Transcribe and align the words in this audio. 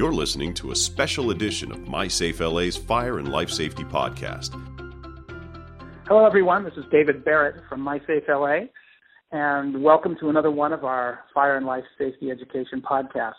You're 0.00 0.14
listening 0.14 0.54
to 0.54 0.70
a 0.70 0.74
special 0.74 1.30
edition 1.30 1.70
of 1.70 1.80
MySafe 1.80 2.40
LA's 2.40 2.74
Fire 2.74 3.18
and 3.18 3.30
Life 3.30 3.50
Safety 3.50 3.84
Podcast. 3.84 4.48
Hello, 6.08 6.24
everyone. 6.24 6.64
This 6.64 6.72
is 6.78 6.86
David 6.90 7.22
Barrett 7.22 7.56
from 7.68 7.82
MySafe 7.82 8.26
LA, 8.26 8.68
and 9.30 9.82
welcome 9.82 10.16
to 10.20 10.30
another 10.30 10.50
one 10.50 10.72
of 10.72 10.84
our 10.84 11.24
Fire 11.34 11.58
and 11.58 11.66
Life 11.66 11.84
Safety 11.98 12.30
Education 12.30 12.80
podcasts. 12.80 13.34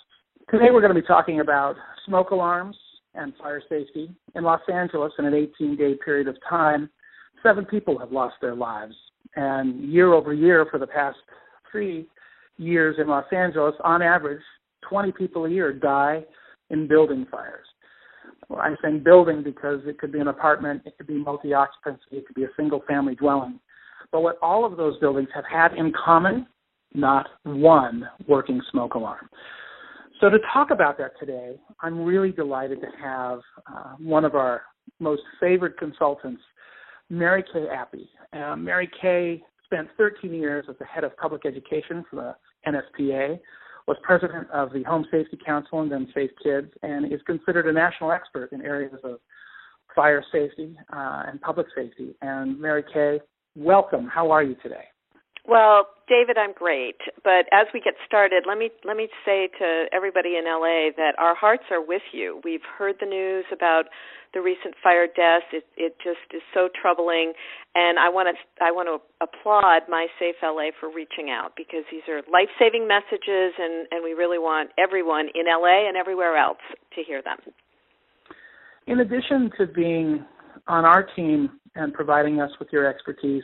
Today, 0.51 0.65
we're 0.71 0.81
going 0.81 0.93
to 0.93 1.01
be 1.01 1.07
talking 1.07 1.39
about 1.39 1.77
smoke 2.05 2.29
alarms 2.29 2.77
and 3.15 3.33
fire 3.37 3.63
safety. 3.67 4.15
In 4.35 4.43
Los 4.43 4.61
Angeles, 4.71 5.13
in 5.17 5.25
an 5.25 5.33
18 5.33 5.75
day 5.75 5.95
period 6.05 6.27
of 6.27 6.37
time, 6.47 6.91
seven 7.41 7.65
people 7.65 7.97
have 7.97 8.11
lost 8.11 8.35
their 8.39 8.53
lives. 8.53 8.93
And 9.35 9.91
year 9.91 10.13
over 10.13 10.31
year, 10.31 10.67
for 10.69 10.77
the 10.77 10.85
past 10.85 11.17
three 11.71 12.05
years 12.57 12.97
in 13.01 13.07
Los 13.07 13.25
Angeles, 13.31 13.73
on 13.83 14.03
average, 14.03 14.43
20 14.87 15.11
people 15.13 15.45
a 15.45 15.49
year 15.49 15.73
die 15.73 16.23
in 16.71 16.87
building 16.87 17.27
fires. 17.29 17.67
I'm 18.59 18.75
saying 18.83 19.03
building 19.03 19.43
because 19.43 19.79
it 19.85 19.97
could 19.97 20.11
be 20.11 20.19
an 20.19 20.27
apartment, 20.27 20.81
it 20.85 20.97
could 20.97 21.07
be 21.07 21.17
multi 21.17 21.53
occupancy, 21.53 22.01
it 22.11 22.27
could 22.27 22.35
be 22.35 22.43
a 22.43 22.49
single 22.57 22.81
family 22.87 23.15
dwelling. 23.15 23.59
But 24.11 24.21
what 24.21 24.37
all 24.41 24.65
of 24.65 24.75
those 24.77 24.97
buildings 24.99 25.29
have 25.33 25.45
had 25.49 25.73
in 25.73 25.93
common, 25.93 26.47
not 26.93 27.27
one 27.43 28.03
working 28.27 28.61
smoke 28.71 28.95
alarm. 28.95 29.29
So, 30.19 30.29
to 30.29 30.37
talk 30.53 30.69
about 30.71 30.97
that 30.97 31.11
today, 31.19 31.55
I'm 31.81 32.03
really 32.03 32.31
delighted 32.31 32.79
to 32.81 32.87
have 33.01 33.39
uh, 33.67 33.93
one 33.97 34.25
of 34.25 34.35
our 34.35 34.61
most 34.99 35.21
favored 35.39 35.77
consultants, 35.77 36.41
Mary 37.09 37.43
Kay 37.51 37.67
Appy. 37.73 38.09
Uh, 38.33 38.55
Mary 38.55 38.89
Kay 39.01 39.41
spent 39.65 39.87
13 39.97 40.33
years 40.33 40.65
as 40.69 40.75
the 40.77 40.85
head 40.85 41.03
of 41.03 41.15
public 41.17 41.45
education 41.45 42.05
for 42.09 42.35
the 42.65 42.71
NFPA, 42.71 43.39
was 43.87 43.97
president 44.03 44.49
of 44.51 44.71
the 44.73 44.83
Home 44.83 45.05
Safety 45.11 45.37
Council 45.43 45.81
and 45.81 45.91
then 45.91 46.07
Safe 46.13 46.31
Kids, 46.43 46.71
and 46.83 47.11
is 47.11 47.21
considered 47.25 47.67
a 47.67 47.73
national 47.73 48.11
expert 48.11 48.51
in 48.51 48.61
areas 48.61 48.99
of 49.03 49.19
fire 49.95 50.23
safety 50.31 50.77
uh, 50.93 51.23
and 51.27 51.41
public 51.41 51.67
safety. 51.75 52.15
And 52.21 52.59
Mary 52.59 52.83
Kay, 52.93 53.19
welcome. 53.55 54.07
How 54.07 54.31
are 54.31 54.43
you 54.43 54.55
today? 54.61 54.85
Well, 55.47 55.87
David, 56.07 56.37
I'm 56.37 56.53
great. 56.53 56.97
But 57.23 57.49
as 57.51 57.67
we 57.73 57.81
get 57.81 57.95
started, 58.05 58.43
let 58.47 58.57
me 58.57 58.69
let 58.85 58.95
me 58.95 59.07
say 59.25 59.49
to 59.59 59.85
everybody 59.91 60.37
in 60.37 60.45
LA 60.45 60.93
that 60.97 61.13
our 61.17 61.33
hearts 61.33 61.63
are 61.71 61.83
with 61.83 62.03
you. 62.11 62.41
We've 62.43 62.65
heard 62.77 62.97
the 62.99 63.07
news 63.07 63.45
about 63.51 63.85
the 64.33 64.41
recent 64.41 64.75
fire 64.83 65.07
deaths. 65.07 65.49
It 65.51 65.65
it 65.77 65.95
just 66.03 66.29
is 66.33 66.41
so 66.53 66.69
troubling, 66.79 67.33
and 67.73 67.97
I 67.97 68.09
want 68.09 68.29
to 68.29 68.63
I 68.63 68.71
want 68.71 68.87
to 68.87 69.01
applaud 69.23 69.89
My 69.89 70.07
Safe 70.19 70.35
LA 70.43 70.69
for 70.79 70.93
reaching 70.93 71.31
out 71.31 71.53
because 71.57 71.85
these 71.89 72.05
are 72.07 72.21
life 72.31 72.49
saving 72.59 72.87
messages, 72.87 73.57
and 73.57 73.87
and 73.89 74.03
we 74.03 74.13
really 74.13 74.39
want 74.39 74.69
everyone 74.77 75.27
in 75.33 75.45
LA 75.47 75.87
and 75.87 75.97
everywhere 75.97 76.37
else 76.37 76.61
to 76.95 77.01
hear 77.01 77.21
them. 77.23 77.37
In 78.85 78.99
addition 78.99 79.49
to 79.57 79.65
being 79.65 80.25
on 80.67 80.85
our 80.85 81.03
team 81.15 81.49
and 81.75 81.93
providing 81.93 82.41
us 82.41 82.51
with 82.59 82.67
your 82.71 82.85
expertise. 82.85 83.43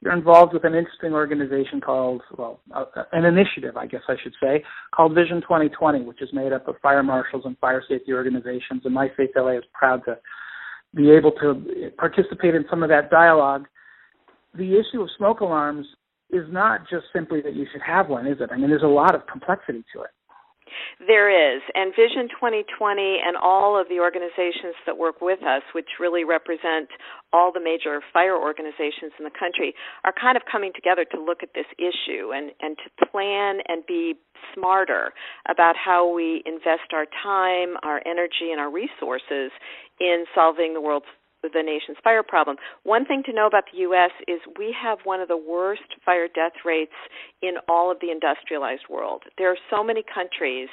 You're 0.00 0.12
involved 0.12 0.52
with 0.52 0.64
an 0.64 0.74
interesting 0.74 1.12
organization 1.12 1.80
called, 1.80 2.22
well, 2.38 2.60
uh, 2.72 2.84
an 3.12 3.24
initiative, 3.24 3.76
I 3.76 3.86
guess 3.86 4.02
I 4.08 4.14
should 4.22 4.34
say, 4.42 4.62
called 4.94 5.14
Vision 5.14 5.40
2020, 5.40 6.02
which 6.02 6.22
is 6.22 6.28
made 6.32 6.52
up 6.52 6.68
of 6.68 6.76
fire 6.82 7.02
marshals 7.02 7.42
and 7.44 7.58
fire 7.58 7.82
safety 7.88 8.12
organizations. 8.12 8.82
And 8.84 8.94
My 8.94 9.08
Safe 9.16 9.30
LA 9.36 9.58
is 9.58 9.64
proud 9.72 10.02
to 10.04 10.18
be 10.94 11.10
able 11.10 11.32
to 11.32 11.90
participate 11.98 12.54
in 12.54 12.64
some 12.70 12.82
of 12.82 12.88
that 12.90 13.10
dialogue. 13.10 13.66
The 14.54 14.78
issue 14.78 15.02
of 15.02 15.08
smoke 15.16 15.40
alarms 15.40 15.86
is 16.30 16.44
not 16.50 16.82
just 16.88 17.06
simply 17.12 17.40
that 17.42 17.54
you 17.54 17.66
should 17.72 17.82
have 17.82 18.08
one, 18.08 18.26
is 18.26 18.36
it? 18.40 18.50
I 18.52 18.56
mean, 18.56 18.70
there's 18.70 18.82
a 18.82 18.86
lot 18.86 19.14
of 19.14 19.26
complexity 19.26 19.84
to 19.94 20.02
it. 20.02 20.10
There 21.06 21.28
is. 21.28 21.62
And 21.74 21.92
Vision 21.94 22.28
2020 22.28 23.20
and 23.24 23.36
all 23.36 23.78
of 23.78 23.88
the 23.88 24.00
organizations 24.00 24.74
that 24.86 24.96
work 24.96 25.20
with 25.20 25.42
us, 25.42 25.62
which 25.74 26.00
really 26.00 26.24
represent 26.24 26.88
all 27.32 27.52
the 27.52 27.60
major 27.60 28.00
fire 28.12 28.36
organizations 28.36 29.12
in 29.18 29.24
the 29.24 29.34
country, 29.38 29.74
are 30.04 30.12
kind 30.12 30.36
of 30.36 30.42
coming 30.50 30.72
together 30.74 31.04
to 31.04 31.20
look 31.20 31.42
at 31.42 31.50
this 31.54 31.68
issue 31.78 32.32
and, 32.32 32.52
and 32.60 32.76
to 32.78 33.06
plan 33.06 33.58
and 33.68 33.84
be 33.86 34.14
smarter 34.54 35.12
about 35.48 35.74
how 35.76 36.12
we 36.12 36.42
invest 36.46 36.92
our 36.92 37.06
time, 37.22 37.76
our 37.82 38.00
energy, 38.06 38.50
and 38.50 38.60
our 38.60 38.70
resources 38.70 39.50
in 40.00 40.24
solving 40.34 40.74
the 40.74 40.80
world's 40.80 41.06
the 41.52 41.62
nation's 41.62 41.98
fire 42.02 42.22
problem. 42.22 42.56
One 42.82 43.04
thing 43.04 43.22
to 43.26 43.32
know 43.32 43.46
about 43.46 43.64
the 43.72 43.78
U.S. 43.80 44.10
is 44.26 44.40
we 44.58 44.74
have 44.80 44.98
one 45.04 45.20
of 45.20 45.28
the 45.28 45.36
worst 45.36 45.98
fire 46.04 46.28
death 46.28 46.64
rates 46.64 46.96
in 47.42 47.54
all 47.68 47.90
of 47.90 47.98
the 48.00 48.10
industrialized 48.10 48.84
world. 48.88 49.22
There 49.38 49.50
are 49.50 49.58
so 49.70 49.82
many 49.82 50.02
countries 50.02 50.68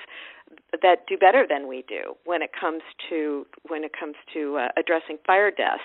that 0.81 1.07
do 1.07 1.17
better 1.17 1.45
than 1.47 1.67
we 1.67 1.83
do 1.87 2.15
when 2.25 2.41
it 2.41 2.51
comes 2.59 2.81
to 3.09 3.45
when 3.67 3.83
it 3.83 3.91
comes 3.97 4.15
to 4.33 4.57
uh, 4.57 4.67
addressing 4.77 5.17
fire 5.25 5.51
deaths. 5.51 5.83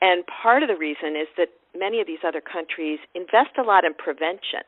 And 0.00 0.24
part 0.26 0.62
of 0.62 0.68
the 0.68 0.76
reason 0.76 1.16
is 1.16 1.28
that 1.36 1.48
many 1.76 2.00
of 2.00 2.06
these 2.06 2.24
other 2.26 2.40
countries 2.40 2.98
invest 3.14 3.58
a 3.58 3.62
lot 3.62 3.84
in 3.84 3.94
prevention. 3.94 4.64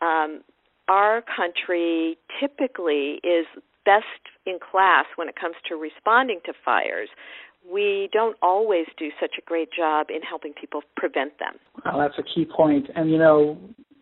Um, 0.00 0.42
our 0.88 1.22
country 1.22 2.16
typically 2.40 3.20
is 3.22 3.46
best 3.84 4.22
in 4.46 4.58
class 4.58 5.06
when 5.16 5.28
it 5.28 5.36
comes 5.36 5.56
to 5.68 5.76
responding 5.76 6.40
to 6.46 6.52
fires 6.64 7.08
we 7.70 8.08
don't 8.12 8.36
always 8.42 8.86
do 8.98 9.08
such 9.20 9.32
a 9.38 9.42
great 9.42 9.68
job 9.76 10.08
in 10.10 10.22
helping 10.22 10.52
people 10.52 10.80
prevent 10.96 11.38
them. 11.38 11.54
Well, 11.84 11.98
that's 11.98 12.18
a 12.18 12.22
key 12.22 12.46
point. 12.46 12.86
And, 12.94 13.10
you 13.10 13.18
know, 13.18 13.58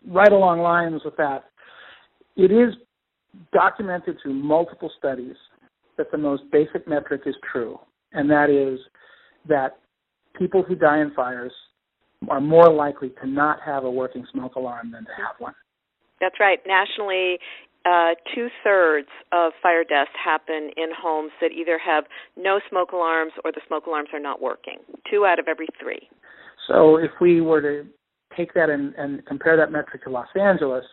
right 0.07 0.31
along 0.31 0.59
lines 0.59 1.01
with 1.03 1.17
that, 1.17 1.45
it 2.35 2.51
is 2.51 2.75
documented 3.53 4.17
through 4.21 4.33
multiple 4.33 4.91
studies 4.97 5.35
that 5.97 6.11
the 6.11 6.17
most 6.17 6.43
basic 6.51 6.87
metric 6.87 7.21
is 7.25 7.35
true, 7.51 7.79
and 8.13 8.29
that 8.29 8.49
is 8.49 8.79
that 9.47 9.79
people 10.37 10.63
who 10.63 10.75
die 10.75 11.01
in 11.01 11.11
fires 11.15 11.51
are 12.29 12.41
more 12.41 12.71
likely 12.71 13.09
to 13.21 13.27
not 13.27 13.59
have 13.65 13.83
a 13.83 13.91
working 13.91 14.25
smoke 14.31 14.55
alarm 14.55 14.91
than 14.91 15.03
to 15.03 15.11
have 15.17 15.35
one. 15.39 15.53
That's 16.19 16.35
right. 16.39 16.59
Nationally, 16.65 17.37
uh, 17.87 18.15
two 18.35 18.47
thirds 18.63 19.07
of 19.31 19.53
fire 19.61 19.83
deaths 19.83 20.11
happen 20.23 20.71
in 20.75 20.89
homes 20.97 21.31
that 21.39 21.51
either 21.51 21.79
have 21.79 22.03
no 22.35 22.59
smoke 22.69 22.91
alarms 22.91 23.31
or 23.45 23.51
the 23.51 23.61
smoke 23.67 23.85
alarms 23.85 24.09
are 24.13 24.19
not 24.19 24.41
working. 24.41 24.79
Two 25.09 25.25
out 25.25 25.39
of 25.39 25.47
every 25.47 25.67
three. 25.81 26.09
So 26.67 26.97
if 26.97 27.11
we 27.21 27.39
were 27.39 27.61
to 27.61 27.85
take 28.35 28.53
that 28.55 28.69
and, 28.69 28.93
and 28.95 29.25
compare 29.25 29.55
that 29.57 29.71
metric 29.71 30.03
to 30.03 30.09
Los 30.09 30.27
Angeles, 30.39 30.83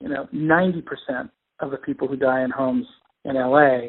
you 0.00 0.08
know, 0.08 0.26
90% 0.34 0.82
of 1.60 1.70
the 1.70 1.76
people 1.78 2.08
who 2.08 2.16
die 2.16 2.42
in 2.42 2.50
homes 2.50 2.86
in 3.24 3.34
LA 3.36 3.88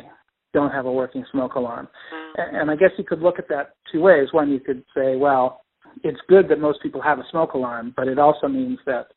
don't 0.53 0.71
have 0.71 0.85
a 0.85 0.91
working 0.91 1.25
smoke 1.31 1.55
alarm. 1.55 1.87
Wow. 2.11 2.45
And 2.53 2.71
I 2.71 2.75
guess 2.75 2.91
you 2.97 3.03
could 3.03 3.19
look 3.19 3.39
at 3.39 3.49
that 3.49 3.75
two 3.91 4.01
ways. 4.01 4.29
One, 4.31 4.51
you 4.51 4.59
could 4.59 4.83
say, 4.95 5.15
well, 5.15 5.61
it's 6.03 6.19
good 6.29 6.49
that 6.49 6.59
most 6.59 6.81
people 6.83 7.01
have 7.01 7.19
a 7.19 7.25
smoke 7.31 7.53
alarm, 7.53 7.93
but 7.95 8.07
it 8.07 8.19
also 8.19 8.47
means 8.47 8.77
that 8.85 9.07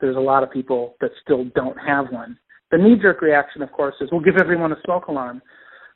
there's 0.00 0.16
a 0.16 0.20
lot 0.20 0.42
of 0.42 0.50
people 0.50 0.96
that 1.00 1.10
still 1.22 1.44
don't 1.54 1.76
have 1.78 2.06
one. 2.10 2.36
The 2.70 2.78
knee 2.78 2.96
jerk 3.00 3.22
reaction, 3.22 3.62
of 3.62 3.70
course, 3.72 3.94
is 4.00 4.08
we'll 4.10 4.20
give 4.20 4.36
everyone 4.40 4.72
a 4.72 4.76
smoke 4.84 5.06
alarm. 5.06 5.40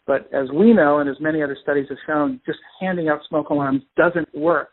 But 0.06 0.28
as 0.32 0.48
we 0.52 0.72
know, 0.72 0.98
and 0.98 1.08
as 1.08 1.16
many 1.20 1.42
other 1.42 1.56
studies 1.62 1.86
have 1.88 1.98
shown, 2.06 2.40
just 2.46 2.58
handing 2.80 3.08
out 3.08 3.20
smoke 3.28 3.50
alarms 3.50 3.82
doesn't 3.96 4.28
work. 4.34 4.70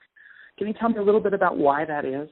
Can 0.58 0.68
you 0.68 0.74
tell 0.74 0.90
me 0.90 0.98
a 0.98 1.04
little 1.04 1.22
bit 1.22 1.34
about 1.34 1.58
why 1.58 1.86
that 1.86 2.06
is? 2.06 2.30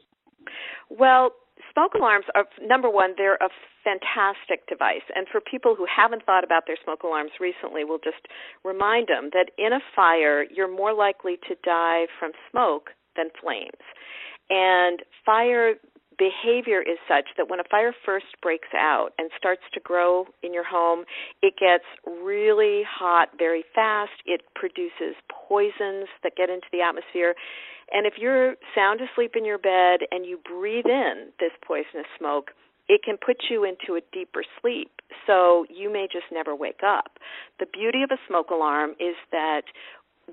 Well, 0.89 1.31
smoke 1.73 1.93
alarms 1.95 2.25
are 2.35 2.45
number 2.61 2.89
one 2.89 3.13
they're 3.17 3.35
a 3.35 3.49
fantastic 3.83 4.67
device 4.67 5.05
and 5.13 5.27
for 5.31 5.39
people 5.39 5.75
who 5.75 5.85
haven't 5.85 6.25
thought 6.25 6.43
about 6.43 6.63
their 6.65 6.77
smoke 6.83 7.03
alarms 7.03 7.31
recently 7.39 7.83
we'll 7.83 7.99
just 7.99 8.27
remind 8.63 9.07
them 9.07 9.29
that 9.33 9.51
in 9.57 9.73
a 9.73 9.79
fire 9.95 10.43
you're 10.43 10.71
more 10.71 10.93
likely 10.93 11.37
to 11.47 11.55
die 11.63 12.05
from 12.19 12.31
smoke 12.49 12.89
than 13.15 13.27
flames 13.41 13.83
and 14.49 15.01
fire 15.25 15.75
behavior 16.17 16.81
is 16.81 16.97
such 17.07 17.25
that 17.37 17.49
when 17.49 17.59
a 17.59 17.63
fire 17.69 17.93
first 18.05 18.25
breaks 18.41 18.69
out 18.75 19.09
and 19.17 19.29
starts 19.37 19.61
to 19.73 19.79
grow 19.79 20.25
in 20.43 20.53
your 20.53 20.63
home, 20.63 21.05
it 21.41 21.55
gets 21.59 21.85
really 22.23 22.83
hot 22.87 23.29
very 23.37 23.63
fast. 23.73 24.11
It 24.25 24.41
produces 24.55 25.15
poisons 25.29 26.07
that 26.23 26.35
get 26.35 26.49
into 26.49 26.67
the 26.71 26.81
atmosphere. 26.81 27.35
And 27.91 28.05
if 28.05 28.13
you're 28.17 28.55
sound 28.73 28.99
asleep 29.01 29.33
in 29.35 29.45
your 29.45 29.59
bed 29.59 30.07
and 30.11 30.25
you 30.25 30.39
breathe 30.43 30.87
in 30.87 31.31
this 31.39 31.51
poisonous 31.65 32.07
smoke, 32.17 32.51
it 32.87 33.01
can 33.03 33.17
put 33.17 33.37
you 33.49 33.63
into 33.63 33.97
a 33.97 34.01
deeper 34.13 34.43
sleep. 34.61 34.91
So 35.25 35.65
you 35.69 35.91
may 35.91 36.07
just 36.11 36.25
never 36.31 36.55
wake 36.55 36.81
up. 36.85 37.17
The 37.59 37.65
beauty 37.65 38.03
of 38.03 38.11
a 38.11 38.19
smoke 38.27 38.49
alarm 38.51 38.91
is 38.99 39.15
that 39.31 39.63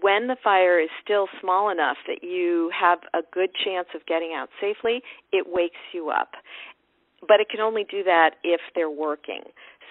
when 0.00 0.26
the 0.26 0.36
fire 0.42 0.80
is 0.80 0.88
still 1.04 1.28
small 1.40 1.70
enough 1.70 1.96
that 2.06 2.22
you 2.22 2.70
have 2.78 3.00
a 3.14 3.20
good 3.32 3.50
chance 3.64 3.88
of 3.94 4.06
getting 4.06 4.32
out 4.34 4.48
safely, 4.60 5.02
it 5.32 5.46
wakes 5.48 5.80
you 5.92 6.10
up. 6.10 6.32
But 7.20 7.40
it 7.40 7.48
can 7.50 7.60
only 7.60 7.84
do 7.88 8.02
that 8.04 8.36
if 8.42 8.60
they're 8.74 8.90
working. 8.90 9.42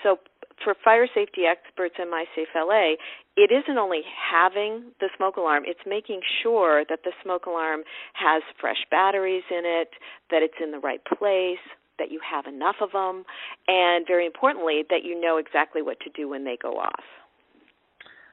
So 0.03 0.17
for 0.63 0.75
fire 0.83 1.07
safety 1.13 1.43
experts 1.49 1.95
in 1.97 2.07
MySafe 2.07 2.53
LA, 2.55 2.95
it 3.37 3.51
isn't 3.51 3.77
only 3.77 4.01
having 4.05 4.91
the 4.99 5.09
smoke 5.15 5.37
alarm, 5.37 5.63
it's 5.65 5.79
making 5.85 6.21
sure 6.43 6.83
that 6.89 6.99
the 7.03 7.11
smoke 7.23 7.45
alarm 7.45 7.81
has 8.13 8.43
fresh 8.59 8.83
batteries 8.89 9.43
in 9.49 9.63
it, 9.63 9.89
that 10.29 10.41
it's 10.43 10.59
in 10.61 10.71
the 10.71 10.79
right 10.79 11.03
place, 11.05 11.63
that 11.99 12.11
you 12.11 12.19
have 12.19 12.45
enough 12.51 12.77
of 12.81 12.91
them, 12.91 13.23
and 13.67 14.05
very 14.07 14.25
importantly, 14.25 14.83
that 14.89 15.03
you 15.03 15.19
know 15.19 15.37
exactly 15.37 15.81
what 15.81 15.99
to 16.01 16.09
do 16.09 16.27
when 16.27 16.43
they 16.43 16.57
go 16.61 16.77
off. 16.77 17.03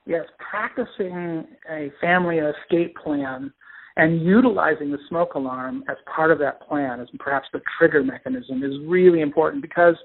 Yes, 0.08 0.24
practicing 0.38 1.46
a 1.70 1.92
family 2.00 2.38
escape 2.38 2.96
plan 2.96 3.52
and 3.96 4.22
utilizing 4.22 4.90
the 4.90 4.96
smoke 5.06 5.34
alarm 5.34 5.84
as 5.90 5.96
part 6.12 6.30
of 6.30 6.38
that 6.38 6.66
plan, 6.66 6.98
as 6.98 7.08
perhaps 7.18 7.46
the 7.52 7.60
trigger 7.78 8.02
mechanism, 8.02 8.62
is 8.64 8.72
really 8.86 9.20
important 9.20 9.60
because 9.60 9.96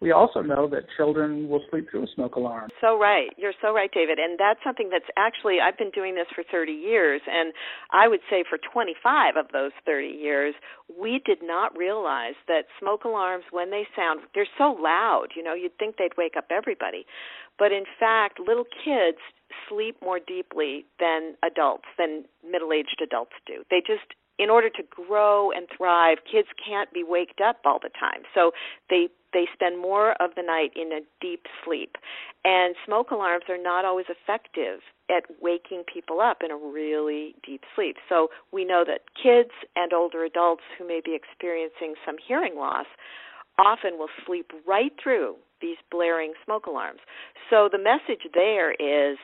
we 0.00 0.12
also 0.12 0.42
know 0.42 0.68
that 0.68 0.82
children 0.96 1.48
will 1.48 1.62
sleep 1.70 1.88
through 1.90 2.04
a 2.04 2.06
smoke 2.14 2.36
alarm. 2.36 2.68
So 2.80 2.98
right. 2.98 3.30
You're 3.38 3.54
so 3.62 3.72
right, 3.72 3.90
David. 3.92 4.18
And 4.18 4.38
that's 4.38 4.60
something 4.62 4.90
that's 4.92 5.08
actually, 5.16 5.58
I've 5.64 5.78
been 5.78 5.90
doing 5.90 6.14
this 6.14 6.26
for 6.34 6.44
30 6.44 6.70
years, 6.70 7.22
and 7.26 7.54
I 7.90 8.06
would 8.06 8.20
say 8.30 8.44
for 8.48 8.58
25 8.58 9.36
of 9.36 9.46
those 9.52 9.72
30 9.86 10.06
years, 10.08 10.54
we 11.00 11.22
did 11.24 11.38
not 11.42 11.76
realize 11.76 12.34
that 12.48 12.64
smoke 12.78 13.04
alarms, 13.04 13.44
when 13.50 13.70
they 13.70 13.88
sound, 13.96 14.20
they're 14.34 14.46
so 14.58 14.76
loud. 14.78 15.28
You 15.34 15.42
know, 15.42 15.54
you'd 15.54 15.76
think 15.78 15.96
they'd 15.96 16.16
wake 16.18 16.36
up 16.36 16.46
everybody. 16.50 17.06
But 17.58 17.72
in 17.72 17.84
fact, 17.98 18.38
little 18.38 18.66
kids 18.84 19.18
sleep 19.68 19.96
more 20.02 20.18
deeply 20.18 20.84
than 20.98 21.34
adults, 21.42 21.84
than 21.98 22.24
middle 22.48 22.72
aged 22.72 23.00
adults 23.02 23.32
do. 23.46 23.64
They 23.70 23.80
just 23.86 24.14
in 24.38 24.50
order 24.50 24.70
to 24.70 24.82
grow 24.88 25.50
and 25.50 25.66
thrive, 25.76 26.18
kids 26.30 26.48
can't 26.64 26.92
be 26.92 27.02
waked 27.02 27.40
up 27.40 27.58
all 27.64 27.80
the 27.82 27.90
time. 27.98 28.22
So 28.34 28.52
they 28.88 29.08
they 29.34 29.46
spend 29.52 29.78
more 29.78 30.12
of 30.22 30.30
the 30.36 30.42
night 30.42 30.72
in 30.74 30.90
a 30.92 31.00
deep 31.20 31.44
sleep. 31.62 31.96
And 32.44 32.74
smoke 32.86 33.10
alarms 33.10 33.44
are 33.50 33.62
not 33.62 33.84
always 33.84 34.06
effective 34.08 34.80
at 35.10 35.24
waking 35.42 35.84
people 35.92 36.20
up 36.20 36.38
in 36.42 36.50
a 36.50 36.56
really 36.56 37.34
deep 37.44 37.62
sleep. 37.74 37.96
So 38.08 38.28
we 38.52 38.64
know 38.64 38.84
that 38.86 39.00
kids 39.22 39.50
and 39.76 39.92
older 39.92 40.24
adults 40.24 40.62
who 40.78 40.88
may 40.88 41.02
be 41.04 41.14
experiencing 41.14 41.94
some 42.06 42.16
hearing 42.26 42.56
loss 42.56 42.86
often 43.58 43.98
will 43.98 44.08
sleep 44.24 44.50
right 44.66 44.92
through 45.02 45.34
these 45.60 45.76
blaring 45.90 46.32
smoke 46.44 46.66
alarms. 46.66 47.00
So 47.50 47.68
the 47.70 47.78
message 47.78 48.26
there 48.34 48.72
is 48.72 49.18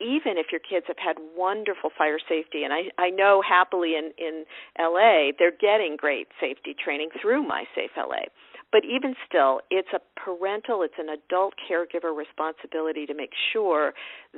even 0.00 0.38
if 0.38 0.46
your 0.52 0.60
kids 0.60 0.86
have 0.86 0.98
had 0.98 1.16
wonderful 1.36 1.90
fire 1.96 2.18
safety 2.28 2.62
and 2.62 2.72
I 2.72 2.90
I 2.98 3.10
know 3.10 3.42
happily 3.46 3.94
in 3.96 4.12
in 4.16 4.44
LA 4.78 5.32
they're 5.38 5.50
getting 5.50 5.96
great 5.96 6.28
safety 6.40 6.74
training 6.74 7.10
through 7.20 7.46
My 7.46 7.64
Safe 7.74 7.90
LA. 7.96 8.30
But 8.70 8.84
even 8.84 9.14
still, 9.26 9.60
it's 9.70 9.88
a 9.94 10.00
parental, 10.20 10.82
it's 10.82 10.98
an 10.98 11.08
adult 11.08 11.54
caregiver 11.56 12.14
responsibility 12.14 13.06
to 13.06 13.14
make 13.14 13.32
sure 13.52 13.94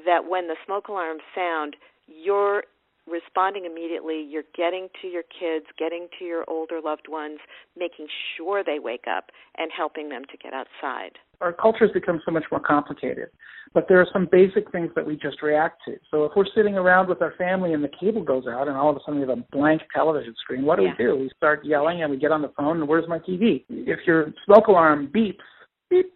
that 0.06 0.29
when 0.29 0.46
the 0.46 0.55
smoke 0.64 0.87
alarms 0.87 1.23
sound, 1.35 1.75
you're 2.06 2.62
responding 3.08 3.64
immediately, 3.64 4.25
you're 4.29 4.44
getting 4.56 4.88
to 5.03 5.08
your 5.08 5.25
kids, 5.25 5.67
getting 5.76 6.06
to 6.19 6.25
your 6.25 6.44
older 6.49 6.81
loved 6.82 7.08
ones, 7.08 7.38
making 7.76 8.06
sure 8.37 8.62
they 8.62 8.79
wake 8.79 9.06
up, 9.11 9.31
and 9.58 9.70
helping 9.76 10.08
them 10.11 10.23
to 10.31 10.37
get 10.37 10.53
outside. 10.53 11.19
Our 11.41 11.53
culture 11.53 11.87
has 11.87 11.91
become 11.93 12.21
so 12.25 12.31
much 12.31 12.45
more 12.51 12.61
complicated, 12.61 13.29
but 13.73 13.87
there 13.89 13.99
are 13.99 14.07
some 14.13 14.29
basic 14.31 14.71
things 14.73 14.91
that 14.95 15.07
we 15.07 15.17
just 15.17 15.41
react 15.41 15.81
to. 15.87 15.97
So 16.11 16.25
if 16.25 16.33
we're 16.37 16.45
sitting 16.55 16.75
around 16.75 17.09
with 17.09 17.23
our 17.23 17.33
family 17.39 17.73
and 17.73 17.83
the 17.83 17.91
cable 18.01 18.23
goes 18.23 18.47
out 18.47 18.69
and 18.69 18.77
all 18.77 18.91
of 18.91 18.97
a 18.97 19.01
sudden 19.01 19.21
we 19.21 19.27
have 19.27 19.39
a 19.39 19.43
blank 19.51 19.81
television 19.95 20.35
screen, 20.41 20.65
what 20.65 20.77
do 20.77 20.83
yeah. 20.83 20.93
we 20.99 21.05
do? 21.05 21.17
We 21.17 21.31
start 21.37 21.65
yelling 21.65 22.03
and 22.03 22.11
we 22.11 22.19
get 22.19 22.31
on 22.31 22.43
the 22.43 22.53
phone 22.57 22.79
and 22.81 22.89
where's 22.89 23.09
my 23.09 23.19
TV? 23.19 23.65
If 23.71 24.01
your 24.07 24.33
smoke 24.45 24.67
alarm 24.67 25.11
beeps, 25.15 25.39
beep, 25.89 26.13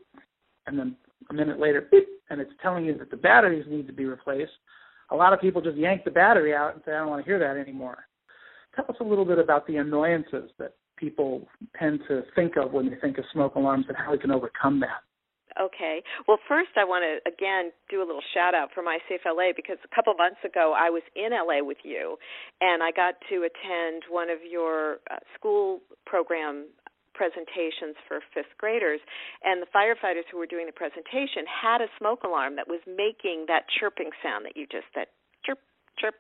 and 0.67 0.79
then 0.79 0.97
a 1.31 1.35
minute 1.35 1.59
later, 1.59 1.89
beep, 1.91 2.07
and 2.29 2.41
it's 2.41 2.53
telling 2.61 2.85
you 2.85 2.99
that 2.99 3.11
the 3.11 3.17
batteries 3.17 3.65
need 3.69 3.87
to 3.87 3.93
be 3.95 4.05
replaced, 4.05 4.53
a 5.11 5.17
lot 5.17 5.33
of 5.33 5.41
people 5.41 5.63
just 5.63 5.77
yank 5.77 6.05
the 6.05 6.11
battery 6.11 6.55
out 6.55 6.75
and 6.75 6.83
say, 6.85 6.93
I 6.93 6.99
don't 6.99 7.09
want 7.09 7.25
to 7.25 7.31
hear 7.31 7.39
that 7.39 7.57
anymore. 7.57 8.07
Tell 8.77 8.87
us 8.89 8.97
a 9.01 9.05
little 9.05 9.25
bit 9.25 9.39
about 9.39 9.67
the 9.67 9.77
annoyances 9.77 10.51
that 10.59 10.75
people 10.97 11.47
tend 11.79 12.01
to 12.09 12.23
think 12.35 12.57
of 12.57 12.73
when 12.73 12.91
they 12.91 12.97
think 12.97 13.19
of 13.19 13.25
smoke 13.33 13.55
alarms 13.55 13.87
and 13.89 13.97
how 13.97 14.13
we 14.13 14.19
can 14.19 14.31
overcome 14.31 14.81
that. 14.81 15.03
Okay. 15.61 16.03
Well, 16.27 16.39
first 16.49 16.71
I 16.77 16.85
want 16.85 17.05
to 17.07 17.23
again 17.31 17.71
do 17.89 18.03
a 18.03 18.07
little 18.07 18.25
shout 18.35 18.55
out 18.55 18.71
for 18.75 18.83
my 18.83 18.99
Safe 19.09 19.21
LA 19.25 19.55
because 19.55 19.79
a 19.85 19.95
couple 19.95 20.13
months 20.15 20.43
ago 20.45 20.75
I 20.77 20.91
was 20.91 21.03
in 21.15 21.31
LA 21.31 21.63
with 21.65 21.79
you 21.85 22.17
and 22.61 22.83
I 22.83 22.91
got 22.91 23.15
to 23.31 23.47
attend 23.47 24.03
one 24.11 24.31
of 24.31 24.39
your 24.43 24.99
uh, 25.11 25.23
school 25.39 25.81
program 26.07 26.67
presentations 27.15 27.95
for 28.09 28.19
fifth 28.35 28.51
graders 28.59 28.99
and 29.45 29.63
the 29.63 29.71
firefighters 29.71 30.27
who 30.31 30.39
were 30.39 30.51
doing 30.51 30.67
the 30.67 30.75
presentation 30.75 31.47
had 31.47 31.81
a 31.81 31.87
smoke 31.97 32.25
alarm 32.25 32.57
that 32.57 32.67
was 32.67 32.83
making 32.91 33.47
that 33.47 33.63
chirping 33.79 34.11
sound 34.19 34.45
that 34.45 34.57
you 34.57 34.67
just 34.67 34.91
that 34.99 35.15
chirp 35.47 35.63
chirp 35.97 36.19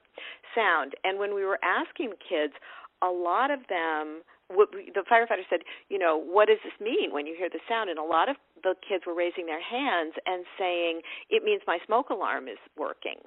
sound 0.54 0.94
and 1.02 1.19
when 1.19 1.34
we 1.34 1.44
were 1.44 1.58
asking 1.66 2.14
kids 2.22 2.54
a 3.02 3.10
lot 3.10 3.50
of 3.50 3.58
them 3.69 4.22
what 4.49 4.70
the 4.73 5.05
firefighter 5.11 5.46
said 5.49 5.61
you 5.88 5.99
know 5.99 6.20
what 6.20 6.49
does 6.49 6.58
this 6.64 6.75
mean 6.81 7.12
when 7.12 7.26
you 7.26 7.35
hear 7.37 7.49
the 7.49 7.61
sound? 7.69 7.91
And 7.91 7.99
a 7.99 8.05
lot 8.05 8.29
of 8.29 8.37
the 8.62 8.75
kids 8.87 9.05
were 9.06 9.14
raising 9.14 9.46
their 9.46 9.62
hands 9.62 10.14
and 10.26 10.44
saying 10.58 11.00
it 11.31 11.44
means 11.44 11.62
my 11.67 11.79
smoke 11.87 12.11
alarm 12.11 12.49
is 12.49 12.58
working. 12.76 13.20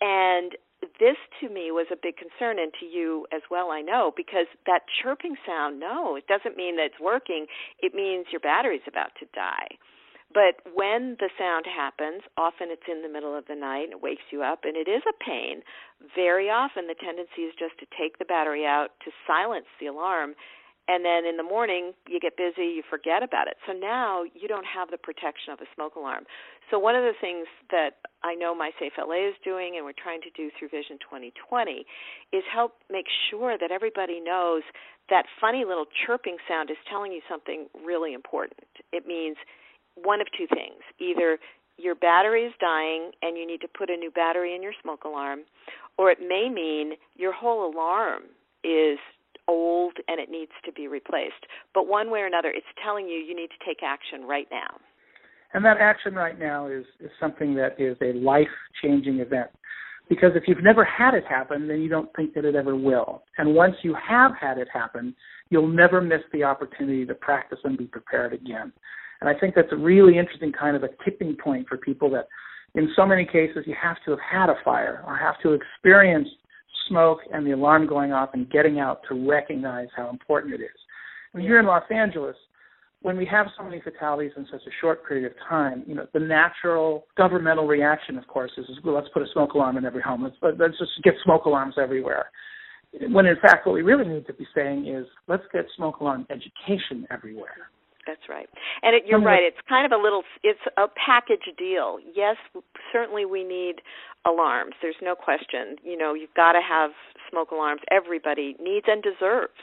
And 0.00 0.56
this 0.98 1.16
to 1.40 1.48
me 1.50 1.70
was 1.70 1.86
a 1.92 1.96
big 2.00 2.16
concern 2.16 2.58
and 2.58 2.72
to 2.80 2.86
you 2.86 3.26
as 3.34 3.42
well 3.50 3.70
i 3.70 3.82
know 3.82 4.12
because 4.16 4.46
that 4.66 4.80
chirping 5.02 5.36
sound 5.46 5.78
no 5.78 6.16
it 6.16 6.26
doesn't 6.26 6.56
mean 6.56 6.76
that 6.76 6.86
it's 6.86 7.00
working. 7.00 7.46
It 7.80 7.94
means 7.94 8.26
your 8.32 8.40
battery's 8.40 8.86
about 8.88 9.12
to 9.20 9.26
die 9.34 9.76
but 10.32 10.62
when 10.74 11.16
the 11.18 11.30
sound 11.38 11.66
happens 11.66 12.22
often 12.36 12.68
it's 12.70 12.86
in 12.90 13.02
the 13.02 13.08
middle 13.08 13.36
of 13.36 13.46
the 13.46 13.54
night 13.54 13.90
and 13.90 13.92
it 13.92 14.02
wakes 14.02 14.22
you 14.30 14.42
up 14.42 14.60
and 14.64 14.76
it 14.76 14.88
is 14.88 15.02
a 15.08 15.24
pain. 15.24 15.62
Very 16.14 16.48
often 16.48 16.86
the 16.86 16.94
tendency 16.94 17.42
is 17.42 17.54
just 17.58 17.78
to 17.80 17.86
take 17.98 18.18
the 18.18 18.24
battery 18.24 18.64
out 18.64 18.94
to 19.04 19.10
silence 19.26 19.66
the 19.80 19.86
alarm 19.86 20.34
and 20.86 21.04
then 21.04 21.26
in 21.26 21.36
the 21.36 21.46
morning 21.46 21.92
you 22.08 22.18
get 22.18 22.36
busy 22.36 22.78
you 22.78 22.82
forget 22.88 23.22
about 23.22 23.48
it. 23.48 23.58
So 23.66 23.72
now 23.72 24.22
you 24.22 24.46
don't 24.46 24.66
have 24.66 24.90
the 24.90 24.98
protection 24.98 25.52
of 25.52 25.60
a 25.60 25.68
smoke 25.74 25.96
alarm. 25.96 26.24
So 26.70 26.78
one 26.78 26.94
of 26.94 27.02
the 27.02 27.18
things 27.20 27.46
that 27.70 27.98
i 28.22 28.34
know 28.34 28.54
my 28.54 28.70
safe 28.78 28.94
la 28.98 29.14
is 29.14 29.34
doing 29.42 29.74
and 29.76 29.84
we're 29.84 29.98
trying 29.98 30.20
to 30.22 30.30
do 30.36 30.50
through 30.54 30.68
vision 30.68 30.98
2020 31.02 31.86
is 32.32 32.44
help 32.46 32.78
make 32.90 33.06
sure 33.30 33.58
that 33.58 33.70
everybody 33.70 34.20
knows 34.20 34.62
that 35.10 35.26
funny 35.40 35.64
little 35.66 35.86
chirping 36.06 36.36
sound 36.46 36.70
is 36.70 36.78
telling 36.88 37.10
you 37.10 37.20
something 37.28 37.66
really 37.84 38.14
important. 38.14 38.62
It 38.92 39.06
means 39.06 39.36
one 39.94 40.20
of 40.20 40.26
two 40.36 40.46
things 40.46 40.80
either 40.98 41.38
your 41.76 41.94
battery 41.94 42.44
is 42.44 42.52
dying 42.60 43.10
and 43.22 43.38
you 43.38 43.46
need 43.46 43.60
to 43.62 43.68
put 43.68 43.88
a 43.88 43.96
new 43.96 44.10
battery 44.10 44.54
in 44.54 44.62
your 44.62 44.74
smoke 44.82 45.04
alarm 45.04 45.40
or 45.96 46.10
it 46.10 46.18
may 46.20 46.48
mean 46.48 46.92
your 47.16 47.32
whole 47.32 47.72
alarm 47.72 48.22
is 48.62 48.98
old 49.48 49.94
and 50.08 50.20
it 50.20 50.30
needs 50.30 50.52
to 50.64 50.72
be 50.72 50.88
replaced. 50.88 51.46
But 51.74 51.88
one 51.88 52.10
way 52.10 52.20
or 52.20 52.26
another, 52.26 52.50
it's 52.50 52.66
telling 52.82 53.06
you 53.06 53.16
you 53.16 53.34
need 53.34 53.48
to 53.48 53.66
take 53.66 53.82
action 53.82 54.22
right 54.22 54.46
now. 54.50 54.78
And 55.52 55.64
that 55.64 55.78
action 55.78 56.14
right 56.14 56.38
now 56.38 56.68
is, 56.68 56.84
is 57.00 57.10
something 57.18 57.54
that 57.56 57.74
is 57.78 57.96
a 58.00 58.16
life 58.18 58.46
changing 58.82 59.18
event. 59.18 59.50
Because 60.08 60.32
if 60.34 60.44
you've 60.46 60.62
never 60.62 60.84
had 60.84 61.14
it 61.14 61.24
happen, 61.28 61.68
then 61.68 61.80
you 61.80 61.88
don't 61.88 62.08
think 62.16 62.34
that 62.34 62.44
it 62.44 62.54
ever 62.54 62.76
will. 62.76 63.22
And 63.38 63.54
once 63.54 63.74
you 63.82 63.94
have 63.94 64.32
had 64.40 64.58
it 64.58 64.68
happen, 64.72 65.14
you'll 65.50 65.68
never 65.68 66.00
miss 66.00 66.20
the 66.32 66.44
opportunity 66.44 67.06
to 67.06 67.14
practice 67.14 67.58
and 67.64 67.78
be 67.78 67.84
prepared 67.84 68.32
again. 68.32 68.72
And 69.20 69.28
I 69.28 69.38
think 69.38 69.54
that's 69.54 69.72
a 69.72 69.76
really 69.76 70.18
interesting 70.18 70.52
kind 70.52 70.76
of 70.76 70.82
a 70.82 70.88
tipping 71.04 71.36
point 71.36 71.68
for 71.68 71.76
people 71.76 72.10
that 72.10 72.26
in 72.74 72.90
so 72.96 73.04
many 73.04 73.24
cases 73.24 73.64
you 73.66 73.74
have 73.80 73.96
to 74.04 74.12
have 74.12 74.20
had 74.20 74.48
a 74.48 74.54
fire 74.64 75.02
or 75.06 75.16
have 75.16 75.40
to 75.42 75.52
experience 75.52 76.28
smoke 76.88 77.18
and 77.32 77.46
the 77.46 77.52
alarm 77.52 77.86
going 77.86 78.12
off 78.12 78.30
and 78.32 78.50
getting 78.50 78.78
out 78.80 79.00
to 79.08 79.28
recognize 79.28 79.88
how 79.96 80.08
important 80.08 80.54
it 80.54 80.60
is. 80.60 80.70
And 81.34 81.42
here 81.42 81.60
in 81.60 81.66
Los 81.66 81.84
Angeles, 81.90 82.36
when 83.02 83.16
we 83.16 83.24
have 83.26 83.46
so 83.56 83.64
many 83.64 83.80
fatalities 83.80 84.32
in 84.36 84.46
such 84.50 84.60
a 84.66 84.70
short 84.80 85.06
period 85.06 85.30
of 85.30 85.32
time, 85.48 85.84
you 85.86 85.94
know, 85.94 86.06
the 86.12 86.20
natural 86.20 87.06
governmental 87.16 87.66
reaction, 87.66 88.18
of 88.18 88.26
course, 88.26 88.50
is, 88.58 88.66
well, 88.84 88.94
let's 88.94 89.08
put 89.14 89.22
a 89.22 89.26
smoke 89.32 89.54
alarm 89.54 89.78
in 89.78 89.84
every 89.84 90.02
home. 90.02 90.22
Let's, 90.22 90.36
let's 90.42 90.78
just 90.78 90.90
get 91.02 91.14
smoke 91.24 91.46
alarms 91.46 91.76
everywhere. 91.80 92.26
When 93.08 93.26
in 93.26 93.36
fact, 93.40 93.66
what 93.66 93.74
we 93.74 93.82
really 93.82 94.06
need 94.06 94.26
to 94.26 94.34
be 94.34 94.46
saying 94.54 94.86
is, 94.86 95.06
let's 95.28 95.44
get 95.52 95.64
smoke 95.76 96.00
alarm 96.00 96.26
education 96.28 97.06
everywhere. 97.10 97.70
That's 98.10 98.28
right. 98.28 98.48
And 98.82 98.96
it, 98.96 99.04
you're 99.06 99.22
right. 99.22 99.42
It's 99.46 99.62
kind 99.68 99.86
of 99.86 99.94
a 99.94 100.02
little. 100.02 100.24
It's 100.42 100.58
a 100.76 100.86
package 100.98 101.46
deal. 101.56 101.98
Yes, 102.02 102.34
certainly 102.92 103.24
we 103.24 103.44
need 103.44 103.86
alarms. 104.26 104.74
There's 104.82 104.98
no 105.00 105.14
question. 105.14 105.78
You 105.84 105.96
know, 105.96 106.12
you've 106.12 106.34
got 106.34 106.52
to 106.52 106.60
have 106.60 106.90
smoke 107.30 107.52
alarms. 107.52 107.82
Everybody 107.92 108.56
needs 108.58 108.86
and 108.88 109.00
deserves 109.00 109.54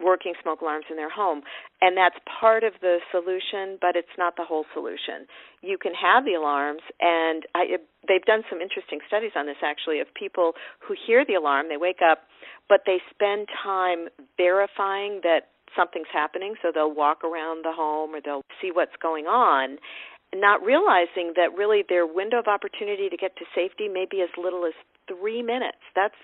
working 0.00 0.34
smoke 0.42 0.60
alarms 0.60 0.84
in 0.90 0.96
their 0.96 1.10
home. 1.10 1.42
And 1.80 1.96
that's 1.96 2.14
part 2.28 2.62
of 2.62 2.74
the 2.80 2.98
solution, 3.10 3.78
but 3.80 3.96
it's 3.96 4.14
not 4.16 4.36
the 4.36 4.44
whole 4.44 4.64
solution. 4.74 5.26
You 5.62 5.78
can 5.78 5.92
have 5.94 6.24
the 6.24 6.34
alarms, 6.34 6.82
and 7.00 7.42
I, 7.54 7.82
they've 8.06 8.24
done 8.24 8.42
some 8.48 8.60
interesting 8.60 9.00
studies 9.08 9.32
on 9.34 9.46
this 9.46 9.58
actually 9.64 9.98
of 9.98 10.06
people 10.14 10.52
who 10.78 10.94
hear 10.94 11.24
the 11.24 11.34
alarm, 11.34 11.66
they 11.68 11.76
wake 11.76 11.98
up, 11.98 12.28
but 12.68 12.82
they 12.86 12.98
spend 13.10 13.48
time 13.64 14.06
verifying 14.36 15.20
that 15.24 15.50
something's 15.76 16.10
happening, 16.12 16.54
so 16.62 16.70
they'll 16.74 16.94
walk 16.94 17.24
around 17.24 17.64
the 17.64 17.72
home 17.72 18.14
or 18.14 18.20
they'll 18.24 18.44
see 18.60 18.70
what's 18.72 18.96
going 19.00 19.26
on 19.26 19.78
not 20.34 20.62
realizing 20.62 21.32
that 21.36 21.56
really 21.56 21.82
their 21.88 22.06
window 22.06 22.38
of 22.38 22.46
opportunity 22.46 23.08
to 23.08 23.16
get 23.16 23.36
to 23.36 23.44
safety 23.54 23.88
may 23.88 24.06
be 24.10 24.20
as 24.20 24.28
little 24.36 24.66
as 24.66 24.74
three 25.08 25.42
minutes. 25.42 25.80
That's 25.94 26.18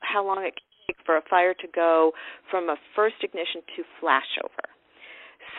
how 0.00 0.26
long 0.26 0.44
it 0.44 0.54
can 0.56 0.94
take 0.94 1.06
for 1.06 1.16
a 1.16 1.22
fire 1.28 1.54
to 1.54 1.66
go 1.74 2.12
from 2.50 2.68
a 2.68 2.76
first 2.94 3.16
ignition 3.22 3.62
to 3.76 3.82
flashover. 4.02 4.68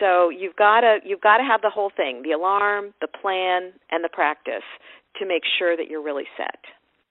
So 0.00 0.30
you've 0.30 0.56
got 0.56 0.80
to 0.80 0.98
you've 1.04 1.20
got 1.20 1.38
to 1.38 1.44
have 1.44 1.60
the 1.60 1.70
whole 1.70 1.90
thing: 1.94 2.22
the 2.22 2.32
alarm, 2.32 2.94
the 3.00 3.08
plan, 3.08 3.72
and 3.90 4.02
the 4.02 4.08
practice 4.08 4.66
to 5.18 5.26
make 5.26 5.42
sure 5.58 5.76
that 5.76 5.88
you're 5.88 6.02
really 6.02 6.26
set. 6.36 6.58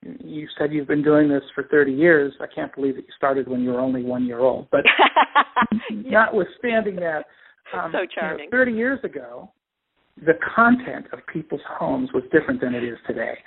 You 0.03 0.47
said 0.57 0.73
you've 0.73 0.87
been 0.87 1.03
doing 1.03 1.29
this 1.29 1.43
for 1.53 1.63
30 1.63 1.91
years. 1.91 2.33
I 2.41 2.47
can't 2.53 2.73
believe 2.73 2.95
that 2.95 3.03
you 3.03 3.13
started 3.15 3.47
when 3.47 3.61
you 3.61 3.69
were 3.69 3.79
only 3.79 4.03
one 4.03 4.25
year 4.25 4.39
old. 4.39 4.67
But 4.71 4.81
yeah. 5.91 6.11
notwithstanding 6.11 6.95
that, 6.97 7.25
um, 7.77 7.91
so 7.91 8.05
charming. 8.13 8.45
You 8.45 8.51
know, 8.51 8.57
30 8.57 8.71
years 8.71 8.99
ago, 9.03 9.51
the 10.17 10.33
content 10.55 11.05
of 11.13 11.19
people's 11.31 11.61
homes 11.67 12.09
was 12.13 12.23
different 12.31 12.61
than 12.61 12.73
it 12.73 12.83
is 12.83 12.97
today. 13.07 13.37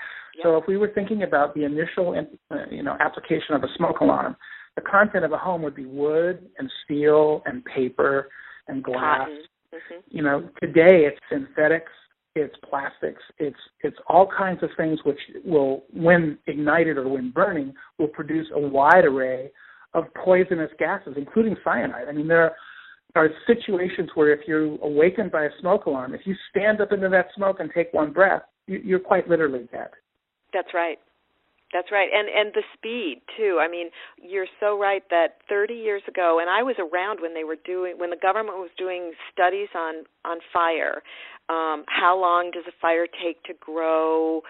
So 0.42 0.56
if 0.56 0.64
we 0.66 0.76
were 0.76 0.90
thinking 0.94 1.22
about 1.22 1.54
the 1.54 1.64
initial, 1.64 2.14
uh, 2.50 2.56
you 2.70 2.82
know, 2.82 2.96
application 3.00 3.54
of 3.54 3.62
a 3.62 3.68
smoke 3.76 4.00
alarm, 4.00 4.36
the 4.74 4.82
content 4.82 5.24
of 5.24 5.32
a 5.32 5.38
home 5.38 5.62
would 5.62 5.76
be 5.76 5.86
wood 5.86 6.46
and 6.58 6.70
steel 6.84 7.42
and 7.46 7.64
paper 7.64 8.28
and 8.66 8.82
glass. 8.82 9.28
Mm-hmm. 9.72 10.00
You 10.08 10.22
know, 10.22 10.48
today 10.60 11.06
it's 11.06 11.18
synthetics, 11.30 11.92
it's 12.34 12.54
plastics, 12.68 13.22
it's 13.38 13.56
it's 13.82 13.96
all 14.08 14.26
kinds 14.26 14.62
of 14.62 14.70
things 14.76 14.98
which 15.04 15.18
will, 15.44 15.84
when 15.92 16.38
ignited 16.46 16.98
or 16.98 17.08
when 17.08 17.30
burning, 17.30 17.74
will 17.98 18.08
produce 18.08 18.46
a 18.54 18.60
wide 18.60 19.04
array 19.04 19.50
of 19.94 20.04
poisonous 20.14 20.70
gases, 20.78 21.14
including 21.16 21.56
cyanide. 21.62 22.08
I 22.08 22.12
mean, 22.12 22.26
there 22.26 22.52
are 23.14 23.30
situations 23.46 24.10
where 24.14 24.32
if 24.32 24.40
you're 24.48 24.76
awakened 24.82 25.30
by 25.30 25.44
a 25.44 25.50
smoke 25.60 25.86
alarm, 25.86 26.14
if 26.14 26.22
you 26.24 26.34
stand 26.50 26.80
up 26.80 26.92
into 26.92 27.08
that 27.08 27.26
smoke 27.36 27.60
and 27.60 27.70
take 27.72 27.92
one 27.92 28.12
breath, 28.12 28.42
you're 28.66 28.98
quite 28.98 29.28
literally 29.28 29.68
dead. 29.70 29.90
That's 30.52 30.74
right. 30.74 30.98
That's 31.74 31.90
right. 31.90 32.08
And 32.14 32.28
and 32.30 32.54
the 32.54 32.62
speed 32.72 33.20
too. 33.36 33.58
I 33.60 33.66
mean, 33.66 33.90
you're 34.22 34.46
so 34.60 34.78
right 34.78 35.02
that 35.10 35.42
30 35.48 35.74
years 35.74 36.02
ago 36.06 36.38
and 36.40 36.48
I 36.48 36.62
was 36.62 36.76
around 36.78 37.18
when 37.20 37.34
they 37.34 37.42
were 37.42 37.58
doing 37.66 37.98
when 37.98 38.10
the 38.10 38.16
government 38.16 38.58
was 38.58 38.70
doing 38.78 39.12
studies 39.32 39.68
on 39.74 40.06
on 40.24 40.38
fire. 40.52 41.02
Um 41.50 41.82
how 41.90 42.16
long 42.16 42.52
does 42.54 42.62
a 42.68 42.72
fire 42.80 43.08
take 43.08 43.42
to 43.50 43.54
grow? 43.58 44.42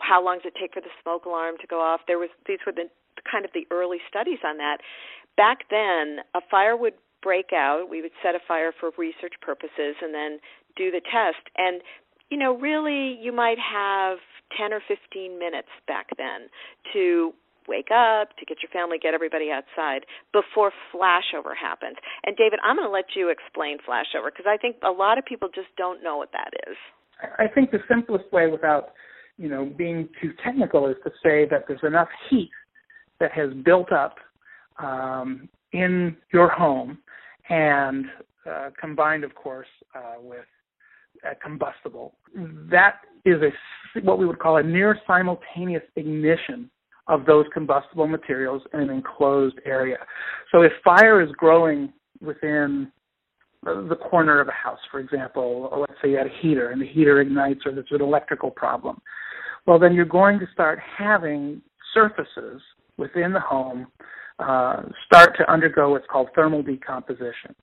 How 0.00 0.22
long 0.22 0.36
does 0.44 0.52
it 0.52 0.60
take 0.60 0.74
for 0.74 0.82
the 0.82 0.92
smoke 1.02 1.24
alarm 1.24 1.56
to 1.62 1.66
go 1.66 1.80
off? 1.80 2.02
There 2.06 2.18
was 2.18 2.28
these 2.46 2.60
were 2.66 2.72
the 2.72 2.92
kind 3.24 3.46
of 3.46 3.50
the 3.54 3.66
early 3.72 3.98
studies 4.06 4.44
on 4.44 4.58
that. 4.58 4.78
Back 5.38 5.64
then, 5.70 6.20
a 6.34 6.42
fire 6.50 6.76
would 6.76 6.94
break 7.22 7.52
out. 7.56 7.88
We 7.88 8.02
would 8.02 8.12
set 8.22 8.34
a 8.34 8.40
fire 8.46 8.72
for 8.78 8.90
research 8.98 9.34
purposes 9.40 9.96
and 10.02 10.12
then 10.12 10.40
do 10.76 10.90
the 10.90 11.00
test. 11.00 11.40
And 11.56 11.80
you 12.28 12.36
know, 12.36 12.54
really, 12.58 13.16
you 13.22 13.32
might 13.32 13.58
have 13.58 14.18
10 14.56 14.72
or 14.72 14.80
15 14.86 15.38
minutes 15.38 15.68
back 15.86 16.08
then 16.16 16.48
to 16.92 17.32
wake 17.68 17.90
up, 17.90 18.36
to 18.38 18.44
get 18.46 18.58
your 18.62 18.70
family, 18.70 18.98
get 18.98 19.14
everybody 19.14 19.50
outside 19.50 20.06
before 20.32 20.72
flashover 20.94 21.54
happens. 21.58 21.96
And 22.24 22.36
David, 22.36 22.58
I'm 22.64 22.76
going 22.76 22.88
to 22.88 22.92
let 22.92 23.16
you 23.16 23.30
explain 23.30 23.78
flashover 23.78 24.30
because 24.30 24.46
I 24.48 24.56
think 24.56 24.76
a 24.82 24.90
lot 24.90 25.18
of 25.18 25.24
people 25.24 25.48
just 25.54 25.68
don't 25.76 26.02
know 26.02 26.16
what 26.16 26.30
that 26.32 26.50
is. 26.68 26.76
I 27.38 27.46
think 27.48 27.70
the 27.70 27.80
simplest 27.88 28.30
way 28.32 28.46
without, 28.46 28.92
you 29.38 29.48
know, 29.48 29.64
being 29.76 30.08
too 30.20 30.32
technical 30.44 30.86
is 30.88 30.96
to 31.04 31.10
say 31.22 31.46
that 31.50 31.64
there's 31.66 31.80
enough 31.82 32.08
heat 32.30 32.50
that 33.20 33.32
has 33.32 33.50
built 33.64 33.90
up 33.92 34.16
um, 34.78 35.48
in 35.72 36.16
your 36.32 36.48
home 36.48 36.98
and 37.48 38.04
uh, 38.48 38.70
combined, 38.78 39.24
of 39.24 39.34
course, 39.34 39.68
uh, 39.94 40.20
with 40.20 40.44
combustible. 41.42 42.14
That 42.70 43.00
is 43.24 43.42
a 43.42 43.50
what 44.04 44.18
we 44.18 44.26
would 44.26 44.38
call 44.38 44.56
a 44.58 44.62
near 44.62 44.98
simultaneous 45.06 45.82
ignition 45.96 46.70
of 47.08 47.24
those 47.24 47.46
combustible 47.52 48.06
materials 48.06 48.62
in 48.74 48.80
an 48.80 48.90
enclosed 48.90 49.58
area. 49.64 49.98
So 50.50 50.62
if 50.62 50.72
fire 50.84 51.22
is 51.22 51.30
growing 51.32 51.92
within 52.20 52.90
the 53.62 53.96
corner 54.10 54.40
of 54.40 54.48
a 54.48 54.52
house, 54.52 54.78
for 54.90 55.00
example, 55.00 55.68
or 55.70 55.80
let's 55.80 55.92
say 56.02 56.10
you 56.10 56.16
had 56.16 56.26
a 56.26 56.42
heater 56.42 56.70
and 56.70 56.80
the 56.80 56.86
heater 56.86 57.20
ignites 57.20 57.60
or 57.64 57.72
there's 57.72 57.86
an 57.90 58.00
electrical 58.00 58.50
problem, 58.50 59.00
well, 59.66 59.78
then 59.78 59.94
you're 59.94 60.04
going 60.04 60.38
to 60.38 60.46
start 60.52 60.78
having 60.98 61.62
surfaces 61.94 62.60
within 62.96 63.32
the 63.32 63.40
home 63.40 63.86
uh, 64.38 64.82
start 65.06 65.36
to 65.38 65.50
undergo 65.50 65.90
what's 65.90 66.06
called 66.10 66.28
thermal 66.34 66.62
decomposition 66.62 67.54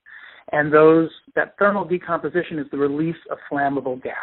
and 0.52 0.72
those 0.72 1.08
that 1.34 1.56
thermal 1.58 1.84
decomposition 1.84 2.58
is 2.58 2.66
the 2.70 2.76
release 2.76 3.16
of 3.30 3.38
flammable 3.50 4.02
gas. 4.02 4.14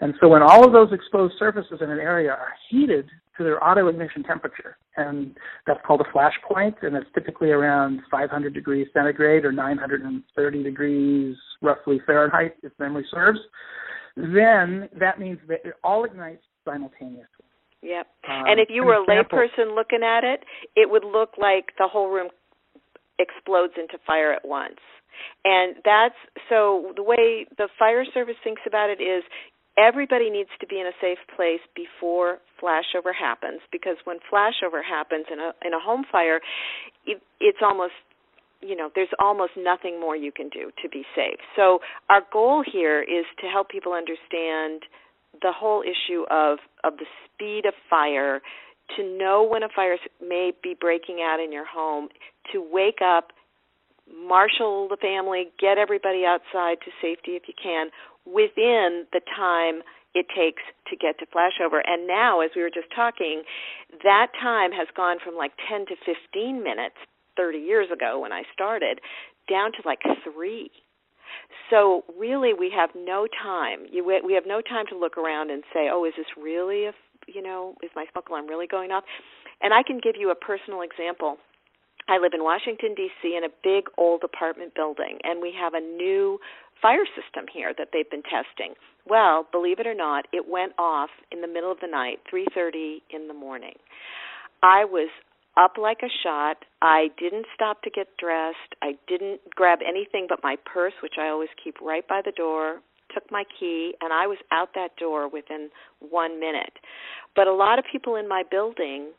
And 0.00 0.14
so 0.20 0.28
when 0.28 0.42
all 0.42 0.64
of 0.64 0.72
those 0.72 0.92
exposed 0.92 1.34
surfaces 1.38 1.78
in 1.80 1.90
an 1.90 1.98
area 1.98 2.30
are 2.30 2.52
heated 2.70 3.08
to 3.38 3.44
their 3.44 3.62
auto 3.62 3.88
ignition 3.88 4.22
temperature, 4.22 4.76
and 4.96 5.36
that's 5.66 5.80
called 5.86 6.00
a 6.00 6.12
flash 6.12 6.34
point, 6.46 6.76
and 6.82 6.96
it's 6.96 7.08
typically 7.14 7.50
around 7.50 8.00
500 8.10 8.52
degrees 8.52 8.86
centigrade 8.92 9.44
or 9.44 9.52
930 9.52 10.62
degrees 10.62 11.36
roughly 11.62 12.00
Fahrenheit, 12.06 12.56
if 12.62 12.72
memory 12.78 13.06
serves, 13.10 13.38
then 14.16 14.88
that 14.98 15.18
means 15.18 15.38
that 15.48 15.60
it 15.64 15.74
all 15.84 16.04
ignites 16.04 16.42
simultaneously. 16.64 17.26
Yep. 17.82 18.06
Um, 18.28 18.44
and 18.46 18.60
if 18.60 18.68
you 18.70 18.84
were 18.84 18.94
a 18.94 19.06
layperson 19.06 19.74
looking 19.74 20.02
at 20.02 20.24
it, 20.24 20.44
it 20.74 20.90
would 20.90 21.04
look 21.04 21.30
like 21.38 21.72
the 21.78 21.86
whole 21.86 22.08
room 22.08 22.28
explodes 23.18 23.74
into 23.76 23.98
fire 24.06 24.32
at 24.32 24.46
once. 24.46 24.80
And 25.44 25.76
that's 25.84 26.16
so 26.48 26.92
the 26.96 27.02
way 27.02 27.46
the 27.56 27.68
fire 27.78 28.04
service 28.12 28.36
thinks 28.44 28.62
about 28.66 28.90
it 28.90 29.00
is 29.00 29.22
everybody 29.78 30.30
needs 30.30 30.50
to 30.60 30.66
be 30.66 30.80
in 30.80 30.86
a 30.86 30.96
safe 31.00 31.18
place 31.34 31.60
before 31.74 32.38
flashover 32.60 33.12
happens 33.18 33.60
because 33.70 33.96
when 34.04 34.18
flashover 34.32 34.82
happens 34.82 35.26
in 35.30 35.38
a 35.38 35.52
in 35.66 35.74
a 35.74 35.80
home 35.80 36.04
fire 36.10 36.40
it, 37.04 37.20
it's 37.40 37.58
almost 37.62 37.92
you 38.60 38.74
know 38.74 38.90
there's 38.94 39.12
almost 39.18 39.52
nothing 39.56 40.00
more 40.00 40.16
you 40.16 40.32
can 40.32 40.48
do 40.48 40.70
to 40.82 40.88
be 40.88 41.04
safe. 41.14 41.38
So 41.54 41.80
our 42.08 42.22
goal 42.32 42.64
here 42.70 43.02
is 43.02 43.26
to 43.40 43.46
help 43.48 43.68
people 43.68 43.92
understand 43.92 44.82
the 45.42 45.52
whole 45.52 45.82
issue 45.82 46.24
of 46.30 46.58
of 46.82 46.94
the 46.98 47.06
speed 47.24 47.66
of 47.66 47.74
fire 47.88 48.40
to 48.96 49.02
know 49.02 49.42
when 49.42 49.62
a 49.62 49.68
fire 49.74 49.96
may 50.26 50.52
be 50.62 50.74
breaking 50.78 51.18
out 51.20 51.40
in 51.40 51.52
your 51.52 51.66
home 51.66 52.08
to 52.52 52.64
wake 52.70 53.00
up 53.04 53.32
marshal 54.08 54.86
the 54.88 54.96
family, 54.96 55.48
get 55.58 55.78
everybody 55.78 56.24
outside 56.24 56.78
to 56.84 56.90
safety 57.02 57.32
if 57.32 57.42
you 57.48 57.54
can 57.60 57.90
within 58.26 59.06
the 59.12 59.20
time 59.36 59.82
it 60.14 60.26
takes 60.34 60.62
to 60.88 60.96
get 60.96 61.18
to 61.18 61.26
flashover. 61.26 61.80
And 61.84 62.06
now, 62.06 62.40
as 62.40 62.50
we 62.56 62.62
were 62.62 62.70
just 62.70 62.88
talking, 62.94 63.42
that 64.02 64.28
time 64.40 64.72
has 64.72 64.88
gone 64.96 65.18
from 65.22 65.36
like 65.36 65.52
10 65.68 65.86
to 65.86 65.94
15 66.04 66.62
minutes 66.62 66.96
30 67.36 67.58
years 67.58 67.88
ago 67.92 68.20
when 68.20 68.32
I 68.32 68.42
started 68.52 69.00
down 69.48 69.72
to 69.72 69.78
like 69.84 70.00
three. 70.24 70.70
So 71.70 72.04
really, 72.18 72.54
we 72.54 72.72
have 72.74 72.90
no 72.96 73.26
time. 73.26 73.86
You, 73.90 74.04
we 74.04 74.32
have 74.32 74.46
no 74.46 74.60
time 74.60 74.86
to 74.88 74.98
look 74.98 75.18
around 75.18 75.50
and 75.50 75.62
say, 75.74 75.88
"Oh, 75.92 76.04
is 76.04 76.14
this 76.16 76.26
really 76.40 76.86
a 76.86 76.92
you 77.26 77.42
know 77.42 77.74
is 77.82 77.90
my 77.94 78.06
smoke 78.12 78.28
alarm 78.28 78.46
really 78.46 78.66
going 78.66 78.90
off?" 78.90 79.04
And 79.60 79.74
I 79.74 79.82
can 79.82 79.98
give 80.02 80.14
you 80.16 80.30
a 80.30 80.34
personal 80.34 80.80
example. 80.82 81.38
I 82.08 82.18
live 82.18 82.32
in 82.34 82.44
Washington, 82.44 82.94
D.C., 82.94 83.36
in 83.36 83.44
a 83.44 83.48
big 83.62 83.88
old 83.98 84.22
apartment 84.22 84.74
building, 84.74 85.18
and 85.24 85.42
we 85.42 85.52
have 85.58 85.74
a 85.74 85.80
new 85.80 86.38
fire 86.80 87.06
system 87.06 87.46
here 87.52 87.72
that 87.76 87.88
they've 87.92 88.08
been 88.10 88.22
testing. 88.22 88.74
Well, 89.08 89.46
believe 89.50 89.80
it 89.80 89.86
or 89.86 89.94
not, 89.94 90.26
it 90.32 90.48
went 90.48 90.72
off 90.78 91.10
in 91.32 91.40
the 91.40 91.48
middle 91.48 91.72
of 91.72 91.80
the 91.80 91.88
night, 91.88 92.20
3:30 92.30 93.02
in 93.10 93.28
the 93.28 93.34
morning. 93.34 93.74
I 94.62 94.84
was 94.84 95.08
up 95.56 95.78
like 95.78 96.02
a 96.02 96.10
shot. 96.22 96.64
I 96.82 97.08
didn't 97.18 97.46
stop 97.54 97.82
to 97.82 97.90
get 97.90 98.16
dressed. 98.18 98.74
I 98.82 98.96
didn't 99.08 99.40
grab 99.54 99.80
anything 99.86 100.26
but 100.28 100.42
my 100.44 100.56
purse, 100.64 100.92
which 101.02 101.14
I 101.18 101.28
always 101.28 101.48
keep 101.62 101.80
right 101.80 102.06
by 102.06 102.20
the 102.20 102.32
door, 102.32 102.82
took 103.14 103.30
my 103.30 103.44
key, 103.58 103.94
and 104.02 104.12
I 104.12 104.26
was 104.26 104.38
out 104.52 104.74
that 104.74 104.96
door 104.96 105.28
within 105.28 105.70
1 106.00 106.38
minute. 106.38 106.78
But 107.34 107.46
a 107.46 107.54
lot 107.54 107.78
of 107.78 107.86
people 107.90 108.16
in 108.16 108.28
my 108.28 108.42
building 108.42 109.14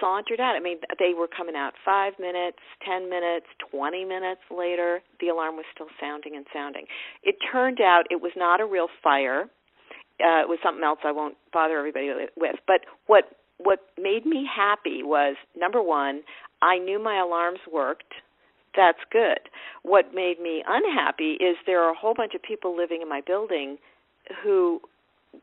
sauntered 0.00 0.40
out. 0.40 0.56
I 0.56 0.60
mean, 0.60 0.78
they 0.98 1.12
were 1.16 1.28
coming 1.28 1.54
out 1.56 1.72
five 1.84 2.14
minutes, 2.18 2.58
ten 2.86 3.08
minutes, 3.08 3.46
twenty 3.70 4.04
minutes 4.04 4.40
later. 4.50 5.00
The 5.20 5.28
alarm 5.28 5.56
was 5.56 5.64
still 5.74 5.88
sounding 6.00 6.36
and 6.36 6.46
sounding. 6.52 6.86
It 7.22 7.36
turned 7.52 7.80
out 7.80 8.04
it 8.10 8.20
was 8.20 8.32
not 8.36 8.60
a 8.60 8.66
real 8.66 8.88
fire. 9.02 9.48
Uh, 10.20 10.42
it 10.42 10.48
was 10.48 10.58
something 10.62 10.84
else 10.84 11.00
I 11.04 11.12
won't 11.12 11.36
bother 11.52 11.78
everybody 11.78 12.10
with. 12.36 12.56
But 12.66 12.80
what 13.06 13.24
what 13.58 13.80
made 13.98 14.26
me 14.26 14.46
happy 14.48 15.02
was 15.02 15.36
number 15.56 15.82
one, 15.82 16.22
I 16.62 16.78
knew 16.78 17.02
my 17.02 17.20
alarms 17.20 17.60
worked. 17.72 18.14
That's 18.76 18.98
good. 19.12 19.38
What 19.82 20.14
made 20.14 20.40
me 20.40 20.64
unhappy 20.66 21.34
is 21.34 21.56
there 21.66 21.82
are 21.82 21.92
a 21.92 21.96
whole 21.96 22.14
bunch 22.14 22.34
of 22.34 22.42
people 22.42 22.76
living 22.76 23.02
in 23.02 23.08
my 23.08 23.20
building 23.24 23.78
who 24.42 24.80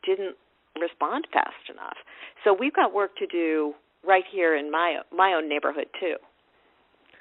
didn't 0.06 0.36
respond 0.80 1.28
fast 1.32 1.70
enough. 1.70 1.98
So 2.44 2.56
we've 2.58 2.74
got 2.74 2.94
work 2.94 3.16
to 3.18 3.28
do 3.28 3.74
right 4.06 4.24
here 4.32 4.56
in 4.56 4.72
my 4.72 5.00
my 5.16 5.34
own 5.34 5.48
neighborhood 5.50 5.88
too? 6.00 6.16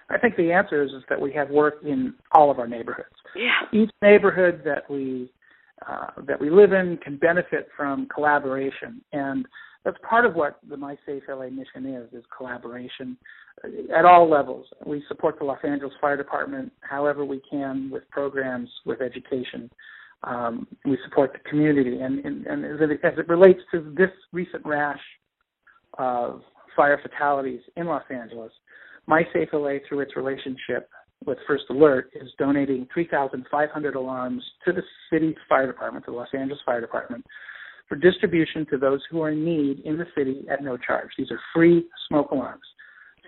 I 0.08 0.18
think 0.18 0.36
the 0.36 0.52
answer 0.52 0.82
is, 0.82 0.90
is 0.90 1.04
that 1.08 1.20
we 1.20 1.32
have 1.34 1.50
work 1.50 1.74
in 1.84 2.14
all 2.32 2.50
of 2.50 2.58
our 2.58 2.66
neighborhoods. 2.66 3.14
Yeah. 3.36 3.80
Each 3.80 3.90
neighborhood 4.02 4.62
that 4.64 4.90
we 4.90 5.30
uh, 5.88 6.08
that 6.26 6.40
we 6.40 6.50
live 6.50 6.72
in 6.72 6.98
can 7.02 7.16
benefit 7.16 7.68
from 7.76 8.08
collaboration, 8.12 9.00
and 9.12 9.46
that's 9.84 9.96
part 10.08 10.26
of 10.26 10.34
what 10.34 10.58
the 10.68 10.76
My 10.76 10.96
Safe 11.06 11.22
LA 11.28 11.48
mission 11.48 11.86
is: 11.86 12.12
is 12.12 12.24
collaboration 12.36 13.16
at 13.96 14.04
all 14.04 14.28
levels. 14.28 14.66
We 14.86 15.02
support 15.08 15.38
the 15.38 15.44
Los 15.44 15.58
Angeles 15.64 15.92
Fire 16.00 16.16
Department 16.16 16.72
however 16.80 17.24
we 17.24 17.40
can 17.50 17.90
with 17.90 18.08
programs, 18.10 18.68
with 18.86 19.00
education, 19.00 19.70
Um, 20.22 20.66
we 20.84 20.98
support 21.04 21.32
the 21.32 21.48
community, 21.48 22.00
and, 22.00 22.24
and, 22.24 22.46
and 22.46 22.64
as, 22.64 22.80
it, 22.80 23.00
as 23.04 23.18
it 23.18 23.28
relates 23.28 23.60
to 23.72 23.94
this 23.96 24.10
recent 24.32 24.64
rash 24.66 25.00
of 25.98 26.42
fire 26.80 26.98
fatalities 27.02 27.60
in 27.76 27.86
Los 27.86 28.04
Angeles, 28.08 28.50
MySafeLA, 29.06 29.80
through 29.86 30.00
its 30.00 30.16
relationship 30.16 30.88
with 31.26 31.36
First 31.46 31.64
Alert, 31.68 32.10
is 32.14 32.30
donating 32.38 32.88
3,500 32.94 33.94
alarms 33.96 34.42
to 34.64 34.72
the 34.72 34.80
city 35.12 35.36
fire 35.46 35.66
department, 35.66 36.06
the 36.06 36.12
Los 36.12 36.28
Angeles 36.32 36.58
Fire 36.64 36.80
Department, 36.80 37.22
for 37.86 37.96
distribution 37.96 38.64
to 38.70 38.78
those 38.78 39.02
who 39.10 39.20
are 39.20 39.28
in 39.28 39.44
need 39.44 39.80
in 39.80 39.98
the 39.98 40.06
city 40.16 40.46
at 40.50 40.64
no 40.64 40.78
charge. 40.78 41.10
These 41.18 41.30
are 41.30 41.40
free 41.54 41.84
smoke 42.08 42.30
alarms. 42.30 42.64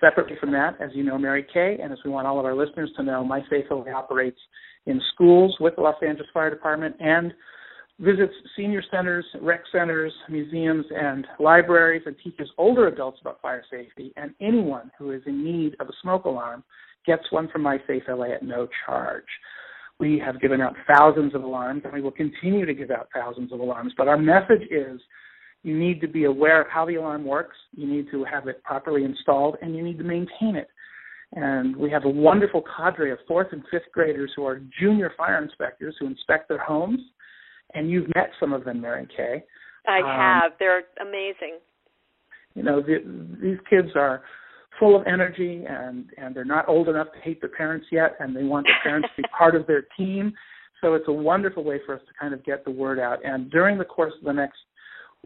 Separately 0.01 0.39
from 0.41 0.51
that, 0.53 0.81
as 0.81 0.89
you 0.95 1.05
know, 1.05 1.19
Mary 1.19 1.45
Kay, 1.53 1.77
and 1.83 1.93
as 1.93 1.99
we 2.07 2.11
want 2.11 2.27
all 2.27 2.41
of 2.41 2.47
our 2.47 2.55
listeners 2.55 2.91
to 2.97 3.03
know, 3.03 3.23
MySafeLA 3.23 3.93
operates 3.95 4.41
in 4.87 4.99
schools 5.13 5.55
with 5.61 5.77
the 5.77 5.83
Los 5.83 5.97
Angeles 6.03 6.31
Fire 6.33 6.49
Department 6.49 6.97
and 7.01 7.35
visits 8.01 8.33
senior 8.57 8.83
centers, 8.91 9.25
rec 9.41 9.61
centers, 9.71 10.13
museums, 10.29 10.85
and 10.91 11.27
libraries 11.39 12.03
and 12.07 12.17
teaches 12.23 12.49
older 12.59 12.89
adults 12.89 13.19
about 13.21 13.41
fire 13.41 13.65
safety. 13.71 14.13
And 14.17 14.35
anyone 14.41 14.91
who 14.99 15.13
is 15.13 15.23
in 15.27 15.45
need 15.45 15.77
of 15.81 15.89
a 15.89 15.93
smoke 16.03 16.25
alarm 16.25 16.65
gets 17.07 17.23
one 17.31 17.49
from 17.49 17.63
MySafeLA 17.63 18.35
at 18.35 18.43
no 18.43 18.69
charge. 18.87 19.25
We 19.99 20.21
have 20.25 20.41
given 20.41 20.61
out 20.61 20.75
thousands 20.93 21.35
of 21.35 21.45
alarms, 21.45 21.83
and 21.85 21.93
we 21.93 22.01
will 22.01 22.11
continue 22.11 22.67
to 22.67 22.75
give 22.75 22.91
out 22.91 23.09
thousands 23.15 23.53
of 23.53 23.61
alarms. 23.61 23.93
But 23.97 24.09
our 24.09 24.17
message 24.17 24.67
is 24.71 25.01
you 25.63 25.79
need 25.79 26.01
to 26.01 26.09
be 26.09 26.25
aware 26.25 26.61
of 26.61 26.67
how 26.69 26.85
the 26.87 26.97
alarm 26.97 27.25
works, 27.25 27.57
you 27.77 27.87
need 27.87 28.11
to 28.11 28.25
have 28.25 28.49
it 28.49 28.63
properly 28.65 29.05
installed, 29.05 29.57
and 29.63 29.77
you 29.77 29.83
need 29.83 29.99
to 29.99 30.05
maintain 30.05 30.57
it. 30.57 30.69
And 31.35 31.75
we 31.77 31.91
have 31.91 32.05
a 32.05 32.11
wonderful 32.11 32.63
cadre 32.77 33.13
of 33.13 33.19
fourth 33.27 33.49
and 33.53 33.63
fifth 33.71 33.91
graders 33.93 34.33
who 34.37 34.45
are 34.45 34.61
junior 34.81 35.13
fire 35.17 35.43
inspectors 35.43 35.95
who 35.99 36.07
inspect 36.07 36.49
their 36.49 36.59
homes. 36.59 37.01
And 37.75 37.91
you've 37.91 38.09
met 38.14 38.31
some 38.38 38.52
of 38.52 38.64
them, 38.64 38.81
Mary 38.81 39.07
Kay. 39.17 39.45
I 39.88 39.99
um, 39.99 40.05
have. 40.07 40.52
They're 40.59 40.83
amazing. 41.00 41.59
You 42.55 42.62
know, 42.62 42.83
the, 42.83 42.99
these 43.41 43.59
kids 43.69 43.88
are 43.97 44.23
full 44.79 44.97
of 44.97 45.07
energy 45.07 45.64
and 45.69 46.07
and 46.17 46.35
they're 46.35 46.45
not 46.45 46.69
old 46.69 46.88
enough 46.88 47.09
to 47.12 47.21
hate 47.21 47.41
their 47.41 47.50
parents 47.50 47.87
yet 47.91 48.17
and 48.21 48.35
they 48.35 48.43
want 48.43 48.67
their 48.67 48.79
parents 48.83 49.09
to 49.14 49.23
be 49.23 49.29
part 49.38 49.55
of 49.55 49.67
their 49.67 49.85
team 49.97 50.33
so 50.81 50.95
it's 50.95 51.09
a 51.09 51.12
wonderful 51.12 51.62
way 51.62 51.79
for 51.85 51.95
us 51.95 52.00
to 52.09 52.12
kind 52.19 52.35
of 52.35 52.45
get 52.45 52.64
the 52.64 52.71
word 52.71 52.99
out 52.99 53.19
and 53.25 53.50
during 53.50 53.79
the 53.79 53.85
course 53.85 54.12
of 54.19 54.25
the 54.25 54.33
next 54.33 54.59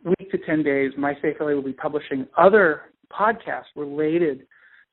week 0.05 0.31
to 0.31 0.39
10 0.39 0.63
days 0.63 0.93
my 0.99 1.15
safe 1.23 1.37
LA 1.41 1.49
will 1.49 1.63
be 1.63 1.73
publishing 1.73 2.27
other 2.37 2.83
podcasts 3.11 3.73
related 3.77 4.47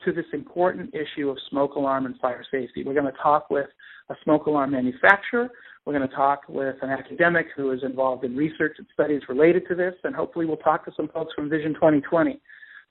to 0.06 0.12
this 0.12 0.26
important 0.34 0.94
issue 0.94 1.30
of 1.30 1.38
smoke 1.50 1.76
alarm 1.76 2.06
and 2.06 2.18
fire 2.20 2.46
safety 2.52 2.84
we're 2.86 2.94
going 2.94 3.06
to 3.06 3.20
talk 3.22 3.50
with 3.50 3.68
a 4.10 4.16
smoke 4.24 4.46
alarm 4.46 4.72
manufacturer 4.72 5.50
we're 5.86 5.94
going 5.94 6.08
to 6.08 6.16
talk 6.16 6.44
with 6.48 6.76
an 6.82 6.90
academic 6.90 7.48
who 7.56 7.72
is 7.72 7.82
involved 7.84 8.24
in 8.24 8.36
research 8.36 8.76
and 8.78 8.88
studies 8.94 9.22
related 9.28 9.64
to 9.68 9.76
this 9.76 9.94
and 10.04 10.16
hopefully 10.16 10.46
we'll 10.46 10.58
talk 10.58 10.86
to 10.86 10.92
some 10.96 11.10
folks 11.10 11.34
from 11.36 11.50
vision 11.50 11.74
2020 11.74 12.40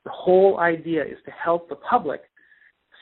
the 0.04 0.10
whole 0.10 0.58
idea 0.58 1.02
is 1.02 1.18
to 1.24 1.30
help 1.30 1.68
the 1.68 1.76
public, 1.76 2.22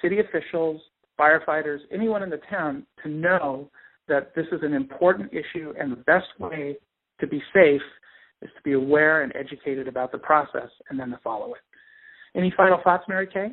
city 0.02 0.18
officials, 0.20 0.80
firefighters, 1.18 1.78
anyone 1.92 2.22
in 2.22 2.30
the 2.30 2.40
town 2.50 2.86
to 3.02 3.08
know 3.08 3.70
that 4.08 4.34
this 4.34 4.46
is 4.52 4.60
an 4.62 4.74
important 4.74 5.32
issue 5.32 5.72
and 5.78 5.92
the 5.92 5.96
best 5.96 6.26
way 6.38 6.76
to 7.20 7.26
be 7.26 7.42
safe 7.54 7.82
is 8.42 8.50
to 8.56 8.62
be 8.64 8.72
aware 8.72 9.22
and 9.22 9.32
educated 9.36 9.86
about 9.86 10.12
the 10.12 10.18
process 10.18 10.70
and 10.88 10.98
then 10.98 11.10
to 11.10 11.18
follow 11.22 11.54
it. 11.54 11.60
Any 12.36 12.52
final 12.56 12.80
thoughts, 12.82 13.04
Mary 13.08 13.26
Kay? 13.26 13.50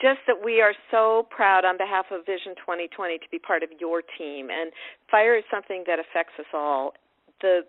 Just 0.00 0.20
that 0.26 0.44
we 0.44 0.60
are 0.60 0.74
so 0.90 1.26
proud 1.30 1.64
on 1.64 1.76
behalf 1.76 2.06
of 2.10 2.26
Vision 2.26 2.54
2020 2.56 3.18
to 3.18 3.24
be 3.30 3.38
part 3.38 3.62
of 3.62 3.70
your 3.78 4.02
team. 4.18 4.48
And 4.50 4.72
fire 5.10 5.36
is 5.36 5.44
something 5.50 5.84
that 5.86 5.98
affects 5.98 6.34
us 6.38 6.50
all. 6.54 6.94
The 7.40 7.62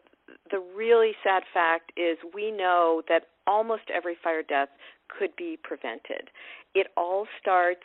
the 0.50 0.64
really 0.76 1.12
sad 1.24 1.44
fact 1.54 1.92
is 1.98 2.18
we 2.34 2.52
know 2.52 3.02
that 3.10 3.24
almost 3.48 3.84
every 3.94 4.16
fire 4.24 4.44
death 4.44 4.70
could 5.10 5.36
be 5.36 5.58
prevented. 5.62 6.30
It 6.74 6.88
all 6.96 7.28
starts 7.42 7.84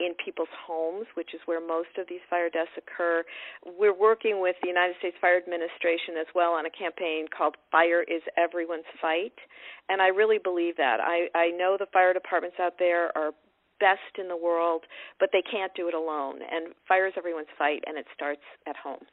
in 0.00 0.14
people's 0.24 0.52
homes, 0.66 1.06
which 1.14 1.34
is 1.34 1.40
where 1.44 1.60
most 1.60 1.92
of 1.98 2.08
these 2.08 2.24
fire 2.28 2.48
deaths 2.48 2.72
occur. 2.76 3.22
We're 3.64 3.96
working 3.96 4.40
with 4.40 4.56
the 4.62 4.68
United 4.68 4.96
States 4.98 5.16
Fire 5.20 5.36
Administration 5.36 6.16
as 6.18 6.26
well 6.34 6.52
on 6.52 6.66
a 6.66 6.72
campaign 6.72 7.26
called 7.28 7.56
Fire 7.70 8.02
is 8.02 8.22
Everyone's 8.36 8.88
Fight, 9.00 9.36
and 9.88 10.00
I 10.00 10.08
really 10.08 10.38
believe 10.42 10.76
that. 10.76 10.98
I 11.00 11.28
I 11.36 11.50
know 11.52 11.76
the 11.78 11.86
fire 11.92 12.12
departments 12.12 12.56
out 12.58 12.74
there 12.78 13.16
are 13.16 13.32
best 13.78 14.18
in 14.18 14.28
the 14.28 14.36
world, 14.36 14.84
but 15.18 15.30
they 15.32 15.42
can't 15.42 15.72
do 15.74 15.88
it 15.88 15.94
alone. 15.94 16.40
And 16.42 16.74
fire 16.86 17.06
is 17.06 17.14
everyone's 17.16 17.52
fight, 17.58 17.82
and 17.86 17.96
it 17.96 18.06
starts 18.14 18.44
at 18.66 18.76
home. 18.76 19.04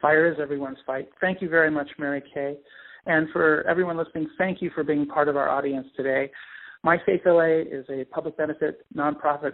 Fire 0.00 0.32
is 0.32 0.38
everyone's 0.40 0.78
fight. 0.86 1.08
Thank 1.20 1.42
you 1.42 1.48
very 1.48 1.70
much, 1.70 1.90
Mary 1.98 2.22
Kay. 2.34 2.56
And 3.06 3.28
for 3.32 3.66
everyone 3.68 3.96
listening, 3.96 4.28
thank 4.38 4.62
you 4.62 4.70
for 4.74 4.82
being 4.82 5.06
part 5.06 5.28
of 5.28 5.36
our 5.36 5.48
audience 5.48 5.86
today. 5.96 6.30
My 6.82 6.96
Safe 7.04 7.20
LA 7.26 7.62
is 7.70 7.84
a 7.90 8.04
public 8.06 8.36
benefit 8.36 8.86
nonprofit 8.96 9.52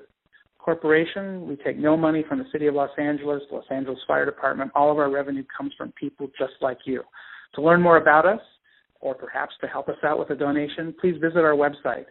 corporation. 0.67 1.47
We 1.47 1.57
take 1.57 1.79
no 1.79 1.97
money 1.97 2.23
from 2.29 2.41
the 2.41 2.45
City 2.51 2.67
of 2.67 2.75
Los 2.75 2.91
Angeles, 2.99 3.41
Los 3.53 3.63
Angeles 3.71 4.01
Fire 4.07 4.27
Department. 4.27 4.73
All 4.75 4.91
of 4.91 4.99
our 4.99 5.09
revenue 5.09 5.45
comes 5.57 5.73
from 5.79 5.93
people 5.93 6.27
just 6.37 6.55
like 6.61 6.79
you. 6.85 7.05
To 7.55 7.63
learn 7.63 7.81
more 7.81 7.99
about 7.99 8.27
us, 8.27 8.41
or 9.01 9.15
perhaps 9.15 9.55
to 9.61 9.69
help 9.69 9.89
us 9.89 9.95
out 10.05 10.19
with 10.19 10.31
a 10.31 10.35
donation, 10.35 10.93
please 11.01 11.15
visit 11.23 11.39
our 11.39 11.55
website, 11.55 12.07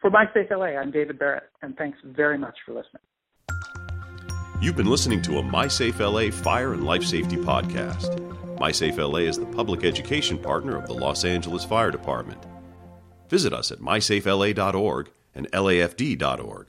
For 0.01 0.11
My 0.11 0.27
Safe 0.33 0.47
LA, 0.53 0.67
I'm 0.67 0.93
David 0.93 1.19
Barrett, 1.19 1.51
and 1.63 1.77
thanks 1.77 1.99
very 2.05 2.39
much 2.39 2.57
for 2.65 2.75
listening. 2.75 3.03
You've 4.61 4.77
been 4.77 4.87
listening 4.87 5.21
to 5.23 5.39
a 5.39 5.43
MySafe 5.43 5.99
LA 5.99 6.31
Fire 6.31 6.73
and 6.73 6.85
Life 6.85 7.03
Safety 7.05 7.35
podcast. 7.37 8.17
MySafe 8.59 8.99
LA 8.99 9.21
is 9.21 9.39
the 9.39 9.47
public 9.47 9.85
education 9.85 10.39
partner 10.39 10.77
of 10.77 10.87
the 10.87 10.95
Los 10.95 11.25
Angeles 11.25 11.65
Fire 11.65 11.91
Department. 11.91 12.45
Visit 13.29 13.53
us 13.53 13.71
at 13.71 13.81
mysafela.org 13.81 15.11
and 15.35 15.51
lafd.org. 15.53 16.69